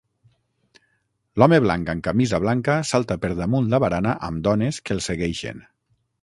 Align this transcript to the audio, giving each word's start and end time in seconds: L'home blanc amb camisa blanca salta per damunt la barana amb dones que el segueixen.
L'home 1.43 1.59
blanc 1.65 1.91
amb 1.93 2.03
camisa 2.07 2.39
blanca 2.45 2.77
salta 2.93 3.19
per 3.27 3.31
damunt 3.41 3.69
la 3.75 3.81
barana 3.85 4.15
amb 4.31 4.43
dones 4.49 4.81
que 4.89 4.97
el 4.99 5.05
segueixen. 5.11 5.63